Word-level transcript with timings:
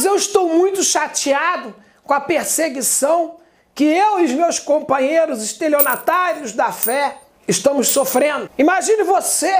Amados, 0.00 0.04
eu 0.04 0.16
estou 0.16 0.48
muito 0.48 0.82
chateado 0.82 1.74
com 2.04 2.14
a 2.14 2.20
perseguição 2.20 3.36
que 3.74 3.84
eu 3.84 4.20
e 4.20 4.24
os 4.24 4.32
meus 4.32 4.58
companheiros 4.58 5.42
estelionatários 5.42 6.52
da 6.52 6.72
fé 6.72 7.18
estamos 7.46 7.88
sofrendo. 7.88 8.48
Imagine 8.56 9.02
você 9.02 9.54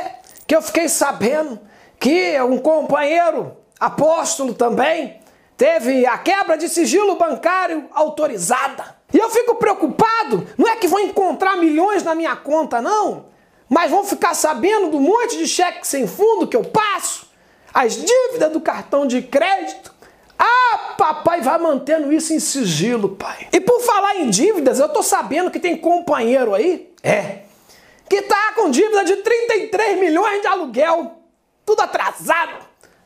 que 0.46 0.56
eu 0.56 0.62
fiquei 0.62 0.88
sabendo 0.88 1.61
que 1.98 2.40
um 2.40 2.58
companheiro 2.58 3.54
apóstolo 3.79 4.54
também 4.54 5.21
teve 5.56 6.07
a 6.07 6.16
quebra 6.16 6.57
de 6.57 6.68
sigilo 6.68 7.16
bancário 7.16 7.88
autorizada. 7.93 8.96
E 9.12 9.18
eu 9.18 9.29
fico 9.29 9.57
preocupado, 9.57 10.46
não 10.57 10.68
é 10.68 10.77
que 10.77 10.88
vão 10.88 11.00
encontrar 11.00 11.57
milhões 11.57 12.02
na 12.02 12.14
minha 12.14 12.36
conta, 12.36 12.80
não, 12.80 13.27
mas 13.68 13.91
vão 13.91 14.04
ficar 14.04 14.34
sabendo 14.34 14.91
do 14.91 15.00
monte 15.00 15.36
de 15.36 15.46
cheque 15.46 15.86
sem 15.86 16.07
fundo 16.07 16.48
que 16.48 16.57
eu 16.57 16.64
passo, 16.64 17.29
as 17.75 17.95
dívidas 17.95 18.52
do 18.52 18.61
cartão 18.61 19.07
de 19.07 19.20
crédito. 19.20 20.00
Papai 21.21 21.43
vai 21.43 21.59
mantendo 21.59 22.11
isso 22.11 22.32
em 22.32 22.40
sigilo, 22.40 23.11
pai. 23.11 23.49
E 23.53 23.61
por 23.61 23.81
falar 23.82 24.17
em 24.17 24.31
dívidas, 24.31 24.79
eu 24.79 24.89
tô 24.89 25.03
sabendo 25.03 25.50
que 25.50 25.61
tem 25.61 25.77
companheiro 25.77 26.54
aí, 26.54 26.90
é, 27.03 27.40
que 28.08 28.22
tá 28.22 28.54
com 28.54 28.71
dívida 28.71 29.04
de 29.04 29.17
33 29.17 30.00
milhões 30.00 30.41
de 30.41 30.46
aluguel, 30.46 31.21
tudo 31.67 31.82
atrasado. 31.82 32.64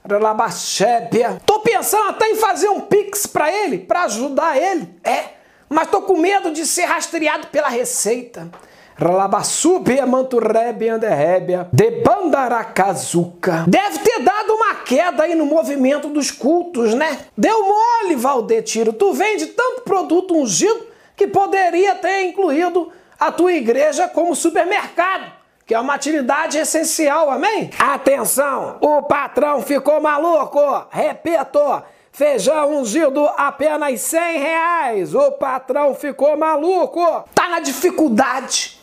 Relabachébia. 0.08 1.42
Tô 1.44 1.58
pensando 1.58 2.10
até 2.10 2.30
em 2.30 2.36
fazer 2.36 2.68
um 2.68 2.82
pix 2.82 3.26
para 3.26 3.52
ele, 3.52 3.78
para 3.78 4.04
ajudar 4.04 4.56
ele. 4.56 4.88
É, 5.02 5.30
mas 5.68 5.90
tô 5.90 6.02
com 6.02 6.16
medo 6.16 6.52
de 6.52 6.64
ser 6.64 6.84
rastreado 6.84 7.48
pela 7.48 7.68
Receita. 7.68 8.48
Relabassúbia 8.96 10.06
manturrébia 10.06 10.94
anderrébia 10.94 11.68
de 11.72 11.90
bandaracazuca. 12.02 13.64
Deve 13.66 13.98
ter 13.98 14.20
dado 14.20 14.54
uma 14.54 14.76
queda 14.76 15.24
aí 15.24 15.34
no 15.34 15.46
movimento 15.46 16.08
dos 16.08 16.30
cultos, 16.30 16.94
né? 16.94 17.18
Deu 17.36 17.66
mole, 17.66 18.14
Valdetiro. 18.14 18.92
Tu 18.92 19.12
vende 19.12 19.46
tanto 19.46 19.82
produto 19.82 20.36
ungido 20.36 20.86
que 21.16 21.26
poderia 21.26 21.94
ter 21.96 22.22
incluído 22.28 22.92
a 23.18 23.32
tua 23.32 23.52
igreja 23.52 24.08
como 24.08 24.34
supermercado 24.34 25.44
que 25.66 25.74
é 25.74 25.80
uma 25.80 25.94
atividade 25.94 26.58
essencial, 26.58 27.30
amém? 27.30 27.70
Atenção, 27.78 28.76
o 28.80 29.02
patrão 29.02 29.62
ficou 29.62 30.00
maluco, 30.00 30.60
repito, 30.90 31.82
feijão 32.12 32.80
ungido 32.80 33.26
apenas 33.36 34.00
100 34.02 34.38
reais, 34.38 35.14
o 35.14 35.32
patrão 35.32 35.94
ficou 35.94 36.36
maluco, 36.36 37.24
tá 37.34 37.48
na 37.48 37.60
dificuldade. 37.60 38.73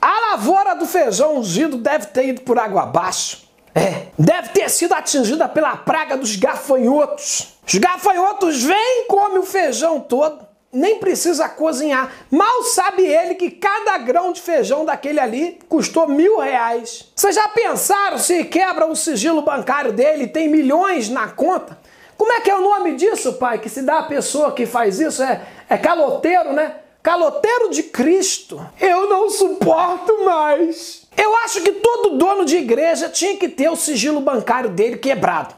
A 0.00 0.32
lavoura 0.32 0.74
do 0.74 0.86
feijão 0.86 1.36
ungido 1.36 1.76
deve 1.76 2.06
ter 2.06 2.28
ido 2.28 2.40
por 2.42 2.58
água 2.58 2.82
abaixo. 2.82 3.48
É, 3.74 4.06
deve 4.18 4.48
ter 4.48 4.68
sido 4.68 4.92
atingida 4.94 5.48
pela 5.48 5.76
praga 5.76 6.16
dos 6.16 6.36
gafanhotos. 6.36 7.58
Os 7.66 7.74
gafanhotos 7.74 8.62
vêm 8.62 9.02
e 9.02 9.06
comem 9.06 9.38
o 9.38 9.42
feijão 9.42 10.00
todo 10.00 10.50
nem 10.72 10.98
precisa 10.98 11.48
cozinhar. 11.48 12.12
Mal 12.30 12.62
sabe 12.64 13.02
ele 13.02 13.34
que 13.34 13.50
cada 13.50 13.98
grão 13.98 14.32
de 14.32 14.40
feijão 14.40 14.84
daquele 14.84 15.18
ali 15.18 15.58
custou 15.68 16.06
mil 16.06 16.38
reais. 16.38 17.10
Vocês 17.14 17.34
já 17.34 17.48
pensaram 17.48 18.18
se 18.18 18.44
quebra 18.44 18.86
o 18.86 18.94
sigilo 18.94 19.42
bancário 19.42 19.92
dele 19.92 20.28
tem 20.28 20.48
milhões 20.48 21.08
na 21.08 21.28
conta? 21.28 21.78
Como 22.16 22.32
é 22.32 22.40
que 22.40 22.50
é 22.50 22.56
o 22.56 22.60
nome 22.60 22.94
disso, 22.94 23.34
pai? 23.34 23.58
Que 23.58 23.68
se 23.68 23.82
dá 23.82 24.00
a 24.00 24.04
pessoa 24.04 24.52
que 24.52 24.66
faz 24.66 25.00
isso 25.00 25.22
é, 25.22 25.40
é 25.68 25.76
caloteiro, 25.76 26.52
né? 26.52 26.74
Caloteiro 27.02 27.70
de 27.70 27.84
Cristo. 27.84 28.64
Eu 28.78 29.08
não 29.08 29.30
suporto 29.30 30.24
mais. 30.24 31.06
Eu 31.16 31.34
acho 31.38 31.62
que 31.62 31.72
todo 31.72 32.18
dono 32.18 32.44
de 32.44 32.56
igreja 32.56 33.08
tinha 33.08 33.36
que 33.36 33.48
ter 33.48 33.70
o 33.70 33.76
sigilo 33.76 34.20
bancário 34.20 34.70
dele 34.70 34.98
quebrado. 34.98 35.54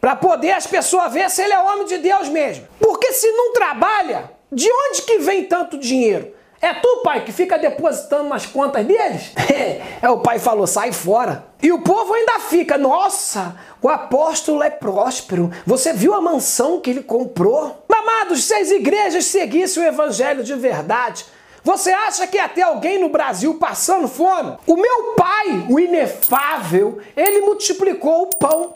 Para 0.00 0.16
poder 0.16 0.52
as 0.52 0.66
pessoas 0.66 1.12
ver 1.12 1.28
se 1.30 1.42
ele 1.42 1.52
é 1.52 1.58
homem 1.58 1.86
de 1.86 1.98
Deus 1.98 2.28
mesmo. 2.28 2.66
Porque 2.80 3.12
se 3.12 3.30
não 3.32 3.52
trabalha, 3.52 4.30
de 4.50 4.68
onde 4.70 5.02
que 5.02 5.18
vem 5.18 5.44
tanto 5.44 5.78
dinheiro? 5.78 6.34
É 6.60 6.72
tu, 6.72 7.02
pai, 7.04 7.24
que 7.24 7.32
fica 7.32 7.58
depositando 7.58 8.28
nas 8.28 8.46
contas 8.46 8.84
deles? 8.84 9.32
é, 10.00 10.08
o 10.08 10.20
pai 10.20 10.38
falou, 10.38 10.66
sai 10.66 10.92
fora. 10.92 11.44
E 11.62 11.70
o 11.70 11.82
povo 11.82 12.14
ainda 12.14 12.40
fica, 12.40 12.78
nossa, 12.78 13.56
o 13.82 13.88
apóstolo 13.88 14.62
é 14.62 14.70
próspero. 14.70 15.50
Você 15.66 15.92
viu 15.92 16.14
a 16.14 16.20
mansão 16.20 16.80
que 16.80 16.90
ele 16.90 17.02
comprou? 17.02 17.84
Amados, 18.06 18.44
se 18.44 18.54
as 18.54 18.70
igrejas 18.70 19.24
seguissem 19.24 19.82
o 19.82 19.86
evangelho 19.86 20.44
de 20.44 20.54
verdade, 20.54 21.26
você 21.64 21.90
acha 21.90 22.24
que 22.24 22.38
ter 22.50 22.62
alguém 22.62 23.00
no 23.00 23.08
Brasil 23.08 23.54
passando 23.54 24.06
fome? 24.06 24.56
O 24.64 24.76
meu 24.76 25.14
pai, 25.14 25.66
o 25.68 25.80
inefável, 25.80 27.00
ele 27.16 27.40
multiplicou 27.40 28.22
o 28.22 28.36
pão. 28.36 28.74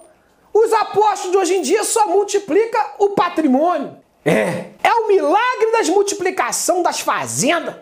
Os 0.53 0.73
apóstolos 0.73 1.31
de 1.31 1.39
hoje 1.39 1.55
em 1.55 1.63
dia 1.63 1.85
só 1.85 2.09
multiplicam 2.09 2.85
o 2.99 3.11
patrimônio. 3.11 3.97
É. 4.25 4.65
É 4.83 4.93
o 4.93 5.07
milagre 5.07 5.71
das 5.71 5.89
multiplicação 5.89 6.83
das 6.83 6.99
fazendas. 6.99 7.77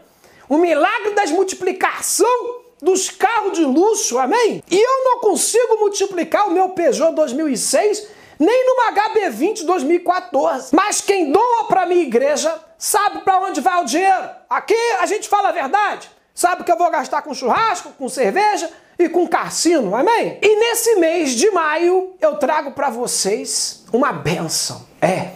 O 0.50 0.59
milagre 0.59 1.12
das 1.15 1.30
multiplicação 1.30 2.60
dos 2.82 3.09
carros 3.09 3.54
de 3.54 3.65
luxo, 3.65 4.19
amém? 4.19 4.62
E 4.70 4.76
eu 4.78 5.04
não 5.04 5.20
consigo 5.20 5.78
multiplicar 5.78 6.47
o 6.47 6.50
meu 6.50 6.69
Peugeot 6.69 7.15
2006 7.15 8.17
nem 8.38 8.66
numa 8.66 8.93
HB20 8.93 9.65
2014. 9.65 10.75
Mas 10.75 11.00
quem 11.00 11.32
doa 11.32 11.65
para 11.65 11.87
minha 11.87 12.03
igreja 12.03 12.54
sabe 12.76 13.21
para 13.21 13.41
onde 13.41 13.60
vai 13.60 13.82
o 13.82 13.84
dinheiro. 13.84 14.28
Aqui 14.49 14.76
a 15.00 15.06
gente 15.06 15.28
fala 15.28 15.49
a 15.49 15.53
verdade. 15.53 16.10
Sabe 16.34 16.62
que 16.62 16.71
eu 16.71 16.78
vou 16.78 16.88
gastar 16.91 17.22
com 17.22 17.34
churrasco, 17.34 17.91
com 17.98 18.09
cerveja 18.09 18.71
e 18.97 19.09
com 19.09 19.27
cassino, 19.27 19.97
amém? 19.97 20.38
E 20.41 20.56
nesse 20.56 20.97
mês 20.97 21.32
de 21.32 21.50
maio 21.50 22.15
eu 22.21 22.37
trago 22.37 22.71
para 22.72 22.91
vocês 22.91 23.84
uma 23.93 24.12
benção. 24.12 24.87
É, 25.03 25.31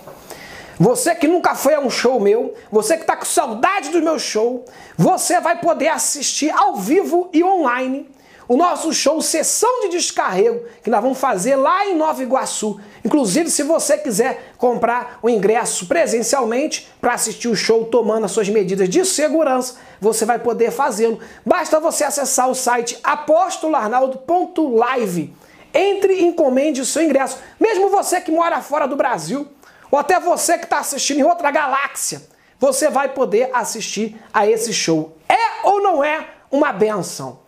você 0.78 1.14
que 1.14 1.28
nunca 1.28 1.54
foi 1.54 1.74
a 1.74 1.80
um 1.80 1.90
show 1.90 2.20
meu, 2.20 2.54
você 2.70 2.96
que 2.96 3.02
está 3.02 3.16
com 3.16 3.24
saudade 3.24 3.90
do 3.90 4.00
meu 4.02 4.18
show, 4.18 4.64
você 4.96 5.40
vai 5.40 5.60
poder 5.60 5.88
assistir 5.88 6.50
ao 6.50 6.76
vivo 6.76 7.28
e 7.32 7.42
online 7.42 8.08
o 8.52 8.56
nosso 8.56 8.92
show 8.92 9.22
Sessão 9.22 9.80
de 9.80 9.88
Descarrego, 9.88 10.66
que 10.82 10.90
nós 10.90 11.00
vamos 11.00 11.16
fazer 11.16 11.56
lá 11.56 11.86
em 11.86 11.96
Nova 11.96 12.22
Iguaçu. 12.22 12.78
Inclusive, 13.02 13.48
se 13.48 13.62
você 13.62 13.96
quiser 13.96 14.52
comprar 14.58 15.18
o 15.22 15.30
ingresso 15.30 15.86
presencialmente 15.86 16.86
para 17.00 17.14
assistir 17.14 17.48
o 17.48 17.56
show 17.56 17.86
tomando 17.86 18.26
as 18.26 18.30
suas 18.30 18.50
medidas 18.50 18.90
de 18.90 19.06
segurança, 19.06 19.76
você 19.98 20.26
vai 20.26 20.38
poder 20.38 20.70
fazê-lo. 20.70 21.18
Basta 21.46 21.80
você 21.80 22.04
acessar 22.04 22.50
o 22.50 22.54
site 22.54 22.98
apostolarnaldo.live. 23.02 25.34
Entre 25.72 26.16
e 26.16 26.22
encomende 26.22 26.82
o 26.82 26.84
seu 26.84 27.02
ingresso. 27.02 27.38
Mesmo 27.58 27.88
você 27.88 28.20
que 28.20 28.30
mora 28.30 28.60
fora 28.60 28.86
do 28.86 28.96
Brasil, 28.96 29.48
ou 29.90 29.98
até 29.98 30.20
você 30.20 30.58
que 30.58 30.64
está 30.64 30.80
assistindo 30.80 31.20
em 31.20 31.24
outra 31.24 31.50
galáxia, 31.50 32.20
você 32.60 32.90
vai 32.90 33.08
poder 33.08 33.48
assistir 33.54 34.20
a 34.30 34.46
esse 34.46 34.74
show. 34.74 35.16
É 35.26 35.66
ou 35.66 35.80
não 35.80 36.04
é 36.04 36.28
uma 36.50 36.70
benção? 36.70 37.40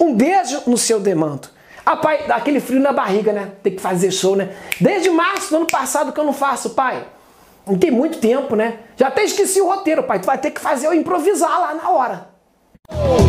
Um 0.00 0.14
beijo 0.14 0.62
no 0.66 0.78
seu 0.78 1.00
demanto. 1.00 1.52
Ah, 1.84 1.96
pai, 1.96 2.24
dá 2.26 2.36
aquele 2.36 2.60
frio 2.60 2.80
na 2.80 2.92
barriga, 2.92 3.32
né? 3.32 3.52
Tem 3.62 3.74
que 3.74 3.80
fazer 3.80 4.10
show, 4.10 4.36
né? 4.36 4.50
Desde 4.80 5.08
março 5.08 5.50
do 5.50 5.56
ano 5.56 5.66
passado 5.66 6.12
que 6.12 6.20
eu 6.20 6.24
não 6.24 6.34
faço, 6.34 6.70
pai. 6.70 7.06
Não 7.66 7.78
tem 7.78 7.90
muito 7.90 8.18
tempo, 8.18 8.54
né? 8.54 8.78
Já 8.96 9.08
até 9.08 9.24
esqueci 9.24 9.60
o 9.60 9.66
roteiro, 9.66 10.02
pai. 10.02 10.18
Tu 10.18 10.26
vai 10.26 10.38
ter 10.38 10.50
que 10.50 10.60
fazer 10.60 10.86
eu 10.86 10.94
improvisar 10.94 11.60
lá 11.60 11.74
na 11.74 11.90
hora. 11.90 13.27